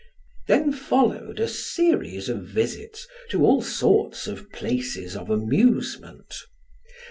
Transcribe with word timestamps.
Then 0.47 0.73
followed 0.73 1.39
a 1.39 1.47
series 1.47 2.27
of 2.27 2.41
visits 2.47 3.07
to 3.29 3.45
all 3.45 3.61
sorts 3.61 4.25
of 4.25 4.51
places 4.51 5.15
of 5.15 5.29
amusement. 5.29 6.33